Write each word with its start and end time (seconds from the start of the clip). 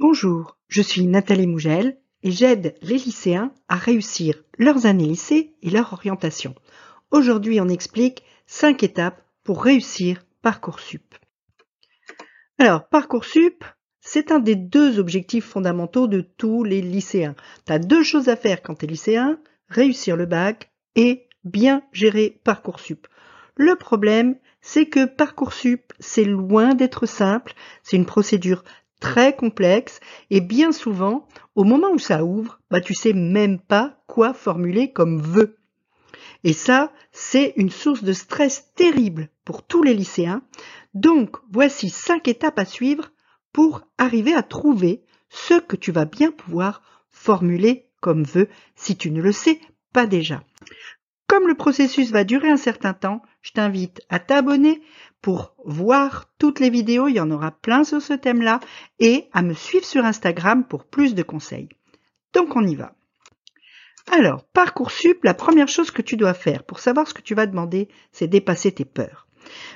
Bonjour, 0.00 0.56
je 0.68 0.80
suis 0.80 1.04
Nathalie 1.04 1.46
Mougel 1.46 1.98
et 2.22 2.30
j'aide 2.30 2.74
les 2.80 2.94
lycéens 2.94 3.52
à 3.68 3.76
réussir 3.76 4.42
leurs 4.56 4.86
années 4.86 5.04
lycée 5.04 5.52
et 5.60 5.68
leur 5.68 5.92
orientation. 5.92 6.54
Aujourd'hui, 7.10 7.60
on 7.60 7.68
explique 7.68 8.22
5 8.46 8.82
étapes 8.82 9.22
pour 9.44 9.62
réussir 9.62 10.24
Parcoursup. 10.40 11.16
Alors, 12.56 12.88
Parcoursup, 12.88 13.62
c'est 14.00 14.32
un 14.32 14.38
des 14.38 14.54
deux 14.56 14.98
objectifs 14.98 15.44
fondamentaux 15.44 16.06
de 16.06 16.22
tous 16.22 16.64
les 16.64 16.80
lycéens. 16.80 17.36
Tu 17.66 17.72
as 17.74 17.78
deux 17.78 18.02
choses 18.02 18.30
à 18.30 18.36
faire 18.36 18.62
quand 18.62 18.76
tu 18.76 18.86
es 18.86 18.88
lycéen, 18.88 19.38
réussir 19.68 20.16
le 20.16 20.24
bac 20.24 20.72
et 20.96 21.28
bien 21.44 21.82
gérer 21.92 22.40
Parcoursup. 22.42 23.06
Le 23.54 23.76
problème, 23.76 24.36
c'est 24.62 24.86
que 24.86 25.04
Parcoursup, 25.04 25.92
c'est 25.98 26.24
loin 26.24 26.74
d'être 26.74 27.04
simple, 27.04 27.52
c'est 27.82 27.96
une 27.96 28.06
procédure 28.06 28.64
très 29.00 29.34
complexe 29.34 30.00
et 30.30 30.40
bien 30.40 30.72
souvent, 30.72 31.26
au 31.54 31.64
moment 31.64 31.90
où 31.90 31.98
ça 31.98 32.24
ouvre, 32.24 32.60
bah 32.70 32.80
tu 32.80 32.94
sais 32.94 33.12
même 33.12 33.58
pas 33.58 34.02
quoi 34.06 34.32
formuler 34.32 34.92
comme 34.92 35.20
vœu. 35.20 35.56
Et 36.44 36.52
ça, 36.52 36.92
c'est 37.12 37.52
une 37.56 37.70
source 37.70 38.04
de 38.04 38.12
stress 38.12 38.72
terrible 38.74 39.28
pour 39.44 39.62
tous 39.62 39.82
les 39.82 39.94
lycéens. 39.94 40.42
Donc, 40.94 41.36
voici 41.50 41.90
cinq 41.90 42.28
étapes 42.28 42.58
à 42.58 42.64
suivre 42.64 43.10
pour 43.52 43.82
arriver 43.98 44.34
à 44.34 44.42
trouver 44.42 45.02
ce 45.28 45.54
que 45.54 45.76
tu 45.76 45.92
vas 45.92 46.04
bien 46.04 46.30
pouvoir 46.30 46.82
formuler 47.10 47.88
comme 48.00 48.24
vœu 48.24 48.48
si 48.74 48.96
tu 48.96 49.10
ne 49.10 49.20
le 49.20 49.32
sais 49.32 49.60
pas 49.92 50.06
déjà. 50.06 50.42
Comme 51.26 51.46
le 51.46 51.54
processus 51.54 52.10
va 52.10 52.24
durer 52.24 52.50
un 52.50 52.56
certain 52.56 52.92
temps, 52.92 53.22
je 53.42 53.52
t'invite 53.52 54.00
à 54.08 54.18
t'abonner 54.18 54.82
pour 55.22 55.54
voir 55.64 56.26
toutes 56.38 56.60
les 56.60 56.70
vidéos, 56.70 57.08
il 57.08 57.16
y 57.16 57.20
en 57.20 57.30
aura 57.30 57.50
plein 57.50 57.84
sur 57.84 58.00
ce 58.00 58.14
thème-là, 58.14 58.60
et 58.98 59.28
à 59.32 59.42
me 59.42 59.54
suivre 59.54 59.84
sur 59.84 60.04
Instagram 60.04 60.64
pour 60.64 60.84
plus 60.84 61.14
de 61.14 61.22
conseils. 61.22 61.68
Donc 62.32 62.56
on 62.56 62.66
y 62.66 62.74
va. 62.74 62.94
Alors, 64.10 64.44
Parcoursup, 64.44 65.22
la 65.24 65.34
première 65.34 65.68
chose 65.68 65.90
que 65.90 66.02
tu 66.02 66.16
dois 66.16 66.34
faire 66.34 66.64
pour 66.64 66.80
savoir 66.80 67.06
ce 67.06 67.14
que 67.14 67.22
tu 67.22 67.34
vas 67.34 67.46
demander, 67.46 67.88
c'est 68.12 68.26
dépasser 68.26 68.72
tes 68.72 68.84
peurs. 68.84 69.26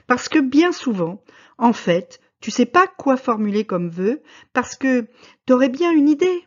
Parce 0.06 0.28
que 0.28 0.38
bien 0.38 0.72
souvent, 0.72 1.22
en 1.58 1.72
fait, 1.72 2.20
tu 2.40 2.50
sais 2.50 2.66
pas 2.66 2.86
quoi 2.86 3.16
formuler 3.16 3.64
comme 3.64 3.88
vœu 3.88 4.22
parce 4.52 4.76
que 4.76 5.06
tu 5.46 5.52
aurais 5.52 5.68
bien 5.68 5.92
une 5.92 6.08
idée, 6.08 6.44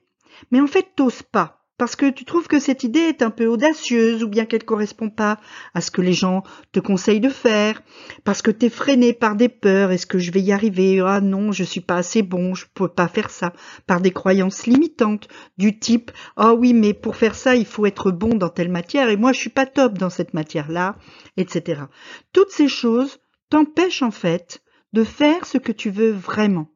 mais 0.52 0.62
en 0.62 0.68
fait, 0.68 0.92
t'oses 0.96 1.24
pas 1.24 1.57
parce 1.78 1.96
que 1.96 2.10
tu 2.10 2.26
trouves 2.26 2.48
que 2.48 2.60
cette 2.60 2.84
idée 2.84 3.00
est 3.00 3.22
un 3.22 3.30
peu 3.30 3.46
audacieuse 3.46 4.24
ou 4.24 4.28
bien 4.28 4.46
qu'elle 4.46 4.66
correspond 4.66 5.10
pas 5.10 5.40
à 5.74 5.82
ce 5.82 5.92
que 5.92 6.02
les 6.02 6.14
gens 6.14 6.44
te 6.72 6.80
conseillent 6.80 7.20
de 7.20 7.30
faire, 7.30 7.82
parce 8.24 8.42
que 8.42 8.50
tu 8.50 8.66
es 8.66 8.70
freiné 8.70 9.14
par 9.14 9.36
des 9.36 9.50
peurs, 9.50 9.92
est-ce 9.92 10.08
que 10.08 10.18
je 10.18 10.32
vais 10.32 10.42
y 10.42 10.52
arriver? 10.52 11.00
Ah 11.06 11.22
non, 11.22 11.52
je 11.52 11.64
suis 11.64 11.82
pas 11.82 11.98
assez 11.98 12.24
bon, 12.24 12.56
je 12.56 12.66
peux 12.74 12.88
pas 12.88 13.08
faire 13.08 13.30
ça, 13.30 13.54
par 13.86 14.02
des 14.02 14.12
croyances 14.12 14.66
limitantes 14.66 15.28
du 15.58 15.78
type 15.78 16.12
Ah 16.36 16.54
oui, 16.54 16.74
mais 16.74 16.94
pour 16.94 17.16
faire 17.16 17.36
ça, 17.36 17.56
il 17.56 17.66
faut 17.66 17.86
être 17.86 18.12
bon 18.12 18.36
dans 18.36 18.50
telle 18.50 18.72
matière 18.72 19.10
et 19.10 19.18
moi 19.18 19.32
je 19.32 19.40
suis 19.40 19.50
pas 19.50 19.68
top 19.68 19.98
dans 19.98 20.10
cette 20.10 20.34
matière-là, 20.34 20.96
etc. 21.38 21.84
Toutes 22.34 22.52
ces 22.52 22.68
choses 22.68 23.20
t'empêchent 23.50 24.02
en 24.02 24.12
fait 24.12 24.64
de 24.94 25.04
faire 25.04 25.46
ce 25.46 25.58
que 25.58 25.72
tu 25.72 25.92
veux 25.92 26.12
vraiment. 26.12 26.70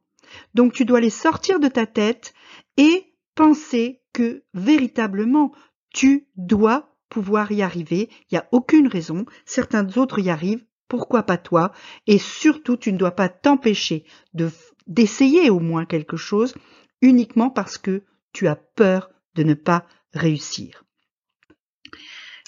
Donc 0.54 0.72
tu 0.72 0.84
dois 0.84 1.00
les 1.00 1.10
sortir 1.10 1.58
de 1.60 1.68
ta 1.68 1.86
tête 1.86 2.34
et 2.76 3.04
penser 3.34 4.01
que 4.12 4.44
véritablement 4.54 5.52
tu 5.92 6.26
dois 6.36 6.96
pouvoir 7.08 7.52
y 7.52 7.62
arriver. 7.62 8.08
Il 8.30 8.34
n'y 8.34 8.38
a 8.38 8.48
aucune 8.52 8.88
raison. 8.88 9.26
Certains 9.44 9.96
autres 9.98 10.18
y 10.18 10.30
arrivent. 10.30 10.64
Pourquoi 10.88 11.22
pas 11.22 11.38
toi? 11.38 11.72
Et 12.06 12.18
surtout, 12.18 12.76
tu 12.76 12.92
ne 12.92 12.98
dois 12.98 13.12
pas 13.12 13.28
t'empêcher 13.28 14.04
de 14.34 14.50
d'essayer 14.88 15.48
au 15.48 15.60
moins 15.60 15.86
quelque 15.86 16.16
chose 16.16 16.54
uniquement 17.00 17.50
parce 17.50 17.78
que 17.78 18.02
tu 18.32 18.48
as 18.48 18.56
peur 18.56 19.10
de 19.34 19.44
ne 19.44 19.54
pas 19.54 19.86
réussir. 20.12 20.84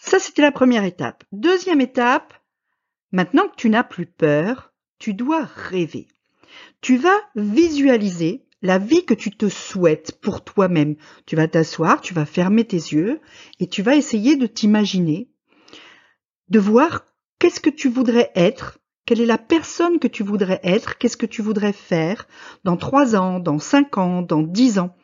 Ça, 0.00 0.18
c'était 0.18 0.42
la 0.42 0.52
première 0.52 0.84
étape. 0.84 1.24
Deuxième 1.32 1.80
étape, 1.80 2.34
maintenant 3.12 3.48
que 3.48 3.56
tu 3.56 3.70
n'as 3.70 3.84
plus 3.84 4.06
peur, 4.06 4.72
tu 4.98 5.14
dois 5.14 5.44
rêver. 5.44 6.08
Tu 6.80 6.96
vas 6.96 7.18
visualiser 7.34 8.43
la 8.64 8.78
vie 8.78 9.04
que 9.04 9.12
tu 9.12 9.30
te 9.30 9.50
souhaites 9.50 10.18
pour 10.22 10.42
toi-même. 10.42 10.96
Tu 11.26 11.36
vas 11.36 11.46
t'asseoir, 11.46 12.00
tu 12.00 12.14
vas 12.14 12.24
fermer 12.24 12.64
tes 12.64 12.78
yeux 12.78 13.20
et 13.60 13.68
tu 13.68 13.82
vas 13.82 13.94
essayer 13.94 14.36
de 14.36 14.46
t'imaginer, 14.46 15.28
de 16.48 16.58
voir 16.58 17.04
qu'est-ce 17.38 17.60
que 17.60 17.68
tu 17.68 17.90
voudrais 17.90 18.32
être, 18.34 18.78
quelle 19.04 19.20
est 19.20 19.26
la 19.26 19.36
personne 19.36 19.98
que 19.98 20.08
tu 20.08 20.22
voudrais 20.22 20.60
être, 20.62 20.96
qu'est-ce 20.96 21.18
que 21.18 21.26
tu 21.26 21.42
voudrais 21.42 21.74
faire 21.74 22.26
dans 22.64 22.78
trois 22.78 23.14
ans, 23.14 23.38
dans 23.38 23.58
cinq 23.58 23.98
ans, 23.98 24.22
dans 24.22 24.40
dix 24.40 24.78
ans. 24.78 24.96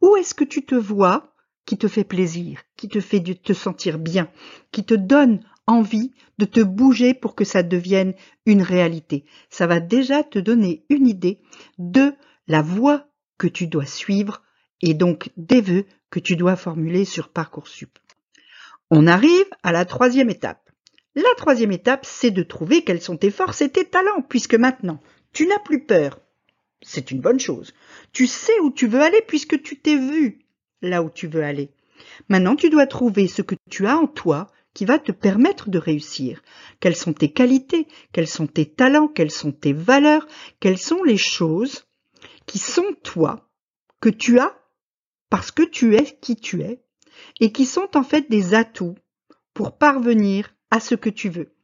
Où 0.00 0.14
est-ce 0.14 0.32
que 0.32 0.44
tu 0.44 0.64
te 0.64 0.76
vois 0.76 1.34
qui 1.66 1.76
te 1.76 1.88
fait 1.88 2.04
plaisir, 2.04 2.62
qui 2.76 2.88
te 2.88 3.00
fait 3.00 3.20
te 3.20 3.52
sentir 3.52 3.98
bien, 3.98 4.30
qui 4.70 4.84
te 4.84 4.94
donne 4.94 5.40
envie 5.66 6.12
de 6.38 6.44
te 6.44 6.60
bouger 6.60 7.14
pour 7.14 7.34
que 7.34 7.44
ça 7.44 7.64
devienne 7.64 8.14
une 8.46 8.62
réalité? 8.62 9.24
Ça 9.50 9.66
va 9.66 9.80
déjà 9.80 10.22
te 10.22 10.38
donner 10.38 10.86
une 10.88 11.08
idée 11.08 11.40
de 11.78 12.12
la 12.46 12.62
voie 12.62 13.07
que 13.38 13.46
tu 13.46 13.66
dois 13.66 13.86
suivre 13.86 14.42
et 14.82 14.94
donc 14.94 15.30
des 15.36 15.60
vœux 15.60 15.86
que 16.10 16.20
tu 16.20 16.36
dois 16.36 16.56
formuler 16.56 17.04
sur 17.04 17.28
Parcoursup. 17.28 17.98
On 18.90 19.06
arrive 19.06 19.46
à 19.62 19.72
la 19.72 19.84
troisième 19.84 20.30
étape. 20.30 20.70
La 21.14 21.34
troisième 21.36 21.72
étape, 21.72 22.06
c'est 22.06 22.30
de 22.30 22.42
trouver 22.42 22.82
quelles 22.82 23.02
sont 23.02 23.16
tes 23.16 23.30
forces 23.30 23.60
et 23.62 23.70
tes 23.70 23.84
talents, 23.84 24.22
puisque 24.28 24.54
maintenant, 24.54 25.00
tu 25.32 25.46
n'as 25.46 25.58
plus 25.58 25.84
peur. 25.84 26.20
C'est 26.82 27.10
une 27.10 27.20
bonne 27.20 27.40
chose. 27.40 27.74
Tu 28.12 28.26
sais 28.26 28.58
où 28.60 28.70
tu 28.70 28.86
veux 28.86 29.00
aller 29.00 29.22
puisque 29.26 29.60
tu 29.62 29.80
t'es 29.80 29.96
vu 29.96 30.38
là 30.80 31.02
où 31.02 31.10
tu 31.10 31.26
veux 31.26 31.42
aller. 31.42 31.70
Maintenant, 32.28 32.54
tu 32.54 32.70
dois 32.70 32.86
trouver 32.86 33.26
ce 33.26 33.42
que 33.42 33.56
tu 33.68 33.86
as 33.86 33.98
en 33.98 34.06
toi 34.06 34.50
qui 34.74 34.84
va 34.84 34.98
te 34.98 35.10
permettre 35.10 35.70
de 35.70 35.78
réussir. 35.78 36.42
Quelles 36.78 36.94
sont 36.94 37.12
tes 37.12 37.32
qualités, 37.32 37.88
quels 38.12 38.28
sont 38.28 38.46
tes 38.46 38.66
talents, 38.66 39.08
quelles 39.08 39.32
sont 39.32 39.50
tes 39.50 39.72
valeurs, 39.72 40.28
quelles 40.60 40.78
sont 40.78 41.02
les 41.02 41.16
choses 41.16 41.87
qui 42.48 42.58
sont 42.58 42.96
toi, 43.04 43.48
que 44.00 44.08
tu 44.08 44.40
as 44.40 44.58
parce 45.30 45.52
que 45.52 45.62
tu 45.62 45.94
es 45.94 46.18
qui 46.20 46.34
tu 46.34 46.62
es, 46.62 46.82
et 47.40 47.52
qui 47.52 47.66
sont 47.66 47.96
en 47.96 48.02
fait 48.02 48.30
des 48.30 48.54
atouts 48.54 48.96
pour 49.54 49.76
parvenir 49.76 50.54
à 50.70 50.80
ce 50.80 50.94
que 50.94 51.10
tu 51.10 51.28
veux. 51.28 51.54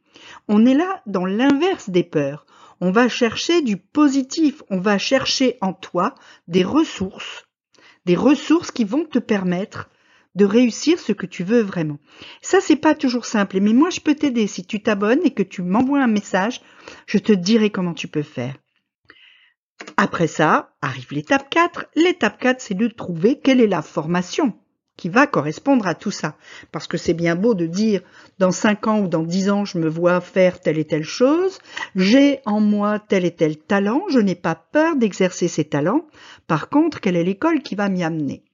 On 0.47 0.67
est 0.67 0.75
là 0.75 1.03
dans 1.07 1.25
l'inverse 1.25 1.91
des 1.91 2.05
peurs. 2.05 2.47
On 2.81 2.91
va 2.91 3.09
chercher 3.09 3.63
du 3.63 3.77
positif, 3.77 4.63
on 4.69 4.79
va 4.79 4.99
chercher 4.99 5.57
en 5.61 5.73
toi 5.73 6.15
des 6.49 6.65
ressources, 6.65 7.47
des 8.05 8.17
ressources 8.17 8.71
qui 8.71 8.85
vont 8.85 9.05
te 9.05 9.19
permettre 9.19 9.89
de 10.35 10.45
réussir 10.45 10.99
ce 10.99 11.13
que 11.13 11.27
tu 11.27 11.45
veux 11.45 11.63
vraiment. 11.63 11.99
Ça, 12.43 12.61
c'est 12.61 12.77
pas 12.77 12.95
toujours 12.95 13.25
simple, 13.25 13.61
mais 13.61 13.73
moi, 13.73 13.91
je 13.91 14.01
peux 14.01 14.17
t'aider. 14.17 14.49
Si 14.49 14.67
tu 14.67 14.83
t'abonnes 14.83 15.25
et 15.25 15.33
que 15.33 15.45
tu 15.45 15.63
m'envoies 15.63 16.03
un 16.03 16.09
message, 16.09 16.61
je 17.07 17.19
te 17.19 17.33
dirai 17.33 17.71
comment 17.71 17.95
tu 17.95 18.09
peux 18.09 18.23
faire. 18.23 18.57
Après 19.97 20.27
ça, 20.27 20.71
arrive 20.83 21.13
l'étape 21.13 21.49
4. 21.51 21.87
L'étape 21.95 22.39
4, 22.39 22.61
c'est 22.61 22.75
de 22.75 22.89
trouver 22.89 23.39
quelle 23.39 23.61
est 23.61 23.67
la 23.67 23.83
formation 23.83 24.55
qui 24.97 25.09
va 25.09 25.27
correspondre 25.27 25.87
à 25.87 25.95
tout 25.95 26.11
ça. 26.11 26.37
Parce 26.71 26.87
que 26.87 26.97
c'est 26.97 27.15
bien 27.15 27.37
beau 27.37 27.55
de 27.55 27.67
dire 27.67 28.01
dans 28.39 28.53
5 28.53 28.87
ans 28.87 29.01
ou 29.01 29.09
dans 29.09 29.23
10 29.23 29.51
ans, 29.51 29.65
je 29.65 29.79
me 29.79 29.89
vois 29.89 30.21
faire 30.21 30.61
telle 30.61 30.79
et 30.79 30.85
telle 30.85 31.05
chose, 31.05 31.59
j'ai 31.97 32.41
en 32.45 32.61
moi 32.61 32.99
tel 32.99 33.25
et 33.25 33.35
tel 33.35 33.57
talent, 33.57 34.03
je 34.09 34.21
n'ai 34.21 34.35
pas 34.35 34.55
peur 34.55 34.97
d'exercer 34.97 35.49
ces 35.49 35.65
talents. 35.65 36.07
Par 36.47 36.69
contre, 36.69 37.01
quelle 37.01 37.17
est 37.17 37.25
l'école 37.25 37.63
qui 37.63 37.75
va 37.75 37.89
m'y 37.89 38.05
amener? 38.05 38.45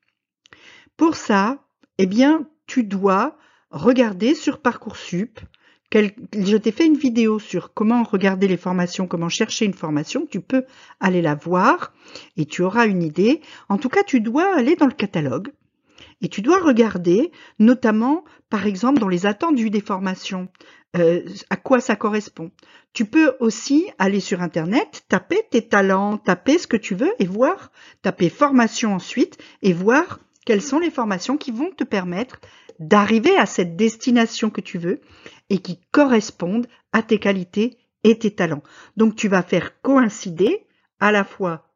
Pour 0.96 1.16
ça, 1.16 1.58
eh 1.98 2.06
bien, 2.06 2.46
tu 2.66 2.84
dois 2.84 3.36
regarder 3.70 4.34
sur 4.34 4.60
Parcoursup 4.60 5.40
je 5.92 6.56
t'ai 6.56 6.70
fait 6.70 6.86
une 6.86 6.96
vidéo 6.96 7.38
sur 7.38 7.74
comment 7.74 8.02
regarder 8.04 8.46
les 8.46 8.56
formations, 8.56 9.06
comment 9.06 9.28
chercher 9.28 9.64
une 9.64 9.74
formation. 9.74 10.26
Tu 10.30 10.40
peux 10.40 10.64
aller 11.00 11.22
la 11.22 11.34
voir 11.34 11.92
et 12.36 12.46
tu 12.46 12.62
auras 12.62 12.86
une 12.86 13.02
idée. 13.02 13.40
En 13.68 13.76
tout 13.76 13.88
cas, 13.88 14.04
tu 14.04 14.20
dois 14.20 14.56
aller 14.56 14.76
dans 14.76 14.86
le 14.86 14.92
catalogue 14.92 15.52
et 16.22 16.28
tu 16.28 16.42
dois 16.42 16.60
regarder, 16.60 17.32
notamment, 17.58 18.24
par 18.50 18.66
exemple, 18.66 19.00
dans 19.00 19.08
les 19.08 19.26
attendus 19.26 19.70
des 19.70 19.80
formations, 19.80 20.48
euh, 20.96 21.22
à 21.50 21.56
quoi 21.56 21.80
ça 21.80 21.96
correspond. 21.96 22.50
Tu 22.92 23.04
peux 23.04 23.34
aussi 23.40 23.86
aller 23.98 24.20
sur 24.20 24.42
Internet, 24.42 25.04
taper 25.08 25.42
tes 25.50 25.62
talents, 25.62 26.18
taper 26.18 26.58
ce 26.58 26.66
que 26.66 26.76
tu 26.76 26.94
veux 26.94 27.12
et 27.18 27.26
voir, 27.26 27.70
taper 28.02 28.28
formation 28.28 28.94
ensuite 28.94 29.38
et 29.62 29.72
voir 29.72 30.20
quelles 30.44 30.62
sont 30.62 30.78
les 30.78 30.90
formations 30.90 31.36
qui 31.36 31.52
vont 31.52 31.70
te 31.70 31.84
permettre 31.84 32.40
d'arriver 32.80 33.36
à 33.36 33.46
cette 33.46 33.76
destination 33.76 34.50
que 34.50 34.60
tu 34.60 34.78
veux 34.78 35.00
et 35.50 35.58
qui 35.58 35.78
correspondent 35.92 36.66
à 36.92 37.02
tes 37.02 37.18
qualités 37.18 37.78
et 38.02 38.18
tes 38.18 38.34
talents. 38.34 38.62
Donc 38.96 39.14
tu 39.14 39.28
vas 39.28 39.42
faire 39.42 39.80
coïncider 39.82 40.66
à 40.98 41.12
la 41.12 41.22
fois 41.22 41.68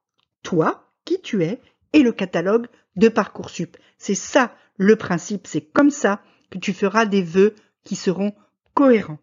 toi, 0.43 0.91
qui 1.05 1.21
tu 1.21 1.45
es, 1.45 1.61
et 1.93 2.03
le 2.03 2.12
catalogue 2.12 2.67
de 2.97 3.09
Parcoursup. 3.09 3.77
C'est 3.99 4.15
ça 4.15 4.56
le 4.77 4.97
principe, 4.97 5.47
c'est 5.47 5.61
comme 5.61 5.91
ça 5.91 6.23
que 6.51 6.59
tu 6.59 6.73
feras 6.73 7.07
des 7.07 7.23
vœux 7.23 7.55
qui 7.85 7.95
seront 7.95 8.33
cohérents. 8.75 9.21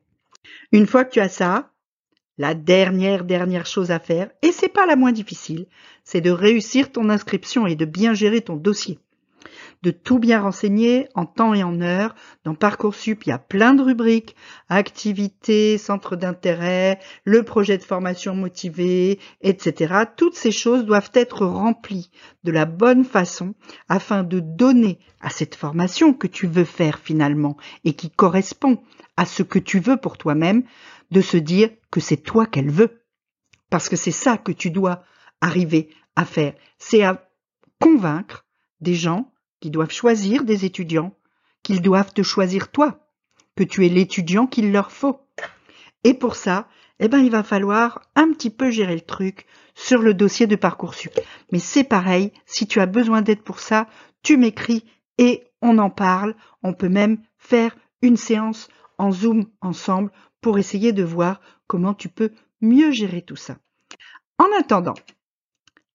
Une 0.72 0.88
fois 0.88 1.04
que 1.04 1.12
tu 1.12 1.19
as 1.19 1.30
ça, 1.30 1.72
La 2.38 2.56
dernière, 2.56 3.24
dernière 3.25 3.66
chose 3.66 3.92
à 3.92 4.00
faire, 4.00 4.31
et 4.42 4.51
c'est 4.51 4.69
pas 4.69 4.86
la 4.86 4.95
moins 4.95 5.12
difficile, 5.12 5.68
c'est 6.04 6.22
de 6.22 6.31
réussir 6.31 6.92
ton 6.92 7.10
inscription 7.10 7.68
et 7.68 7.75
de 7.75 7.86
bien 7.86 8.13
gérer 8.13 8.42
ton 8.42 8.56
dossier 8.56 8.98
de 9.83 9.92
tout 9.92 10.19
bien 10.19 10.42
renseigner 10.42 11.07
en 11.16 11.25
temps 11.25 11.54
et 11.54 11.63
en 11.63 11.81
heure. 11.81 12.13
Dans 12.44 12.56
Parcoursup, 12.56 13.24
il 13.25 13.30
y 13.30 13.31
a 13.31 13.39
plein 13.39 13.74
de 13.74 13.81
rubriques, 13.81 14.36
activités, 14.69 15.78
centres 15.78 16.16
d'intérêt, 16.16 17.00
le 17.24 17.44
projet 17.44 17.78
de 17.78 17.83
formation 17.83 18.36
motivé, 18.36 19.19
etc. 19.42 20.04
Toutes 20.16 20.36
ces 20.36 20.51
choses 20.51 20.86
doivent 20.86 21.12
être 21.13 21.45
remplies 21.45 22.12
de 22.44 22.51
la 22.51 22.66
bonne 22.66 23.04
façon 23.04 23.56
afin 23.89 24.24
de 24.24 24.39
donner 24.39 25.00
à 25.19 25.30
cette 25.30 25.56
formation 25.56 26.13
que 26.13 26.27
tu 26.27 26.48
veux 26.48 26.66
faire 26.66 27.00
finalement 27.00 27.57
et 27.84 27.94
qui 27.94 28.10
correspond 28.10 28.81
à 29.18 29.25
ce 29.25 29.44
que 29.44 29.60
tu 29.60 29.80
veux 29.80 29.98
pour 29.98 30.18
toi-même, 30.18 30.63
de 31.12 31.22
se 31.22 31.38
dire 31.38 31.69
que 31.92 32.00
c'est 32.00 32.18
toi 32.18 32.45
qu'elle 32.45 32.72
veut. 32.72 33.04
Parce 33.69 33.89
que 33.89 33.95
c'est 33.95 34.12
ça 34.12 34.38
que 34.38 34.51
tu 34.51 34.72
dois 34.72 35.04
arriver 35.42 35.89
à 36.16 36.25
faire. 36.25 36.54
C'est 36.77 37.04
à 37.04 37.27
convaincre 37.80 38.45
des 38.80 38.95
gens 38.95 39.31
qui 39.62 39.69
doivent 39.69 39.92
choisir 39.92 40.44
des 40.44 40.66
étudiants, 40.66 41.16
qu'ils 41.63 41.81
doivent 41.81 42.13
te 42.13 42.24
choisir 42.24 42.72
toi, 42.72 43.08
que 43.56 43.63
tu 43.63 43.86
es 43.86 43.90
l'étudiant 43.90 44.48
qu'il 44.48 44.74
leur 44.74 44.92
faut. 44.92 45.22
Et 46.04 46.13
pour 46.13 46.36
ça, 46.36 46.68
eh 47.00 47.08
ben, 47.08 47.19
il 47.19 47.31
va 47.31 47.44
falloir 47.44 48.02
un 48.16 48.31
petit 48.34 48.50
peu 48.50 48.69
gérer 48.69 48.96
le 48.96 49.02
truc 49.02 49.46
sur 49.75 50.02
le 50.02 50.13
dossier 50.13 50.48
de 50.48 50.56
Parcoursup. 50.56 51.19
Mais 51.52 51.60
c'est 51.60 51.84
pareil, 51.84 52.34
si 52.46 52.68
tu 52.68 52.81
as 52.81 52.86
besoin 52.86 53.22
d'aide 53.22 53.42
pour 53.42 53.60
ça, 53.60 53.88
tu 54.24 54.36
m'écris 54.36 54.84
et 55.18 55.44
on 55.62 55.78
en 55.78 55.90
parle. 55.90 56.36
On 56.63 56.74
peut 56.74 56.90
même 56.90 57.19
faire 57.38 57.75
une 58.02 58.18
séance 58.18 58.68
en 58.98 59.12
Zoom 59.12 59.46
ensemble 59.62 60.12
pour 60.42 60.58
essayer 60.58 60.92
de 60.92 61.04
voir 61.04 61.40
comment 61.68 61.94
tu 61.94 62.10
peux 62.10 62.31
mieux 62.62 62.92
gérer 62.92 63.22
tout 63.22 63.36
ça. 63.36 63.58
En 64.38 64.48
attendant, 64.60 64.96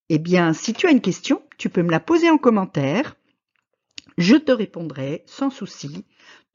eh 0.09 0.19
bien, 0.19 0.53
si 0.53 0.73
tu 0.73 0.87
as 0.87 0.93
une 0.93 1.01
question, 1.01 1.43
tu 1.59 1.69
peux 1.69 1.83
me 1.83 1.91
la 1.91 2.01
poser 2.01 2.31
en 2.31 2.39
commentaire 2.39 3.17
je 4.17 4.37
te 4.37 4.53
répondrai 4.53 5.25
sans 5.27 5.51
souci. 5.51 6.05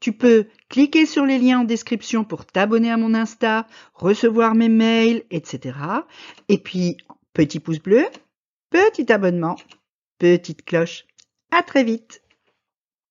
Tu 0.00 0.12
peux 0.12 0.46
cliquer 0.68 1.06
sur 1.06 1.24
les 1.24 1.38
liens 1.38 1.60
en 1.60 1.64
description 1.64 2.24
pour 2.24 2.44
t'abonner 2.44 2.90
à 2.90 2.96
mon 2.96 3.14
Insta, 3.14 3.66
recevoir 3.94 4.54
mes 4.54 4.68
mails, 4.68 5.24
etc. 5.30 5.78
Et 6.48 6.58
puis, 6.58 6.96
petit 7.32 7.60
pouce 7.60 7.78
bleu, 7.78 8.04
petit 8.70 9.12
abonnement, 9.12 9.56
petite 10.18 10.64
cloche. 10.64 11.04
À 11.50 11.62
très 11.62 11.84
vite 11.84 12.21